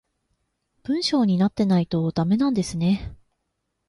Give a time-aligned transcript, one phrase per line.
[0.81, 3.15] 文章になってないとダメなんですね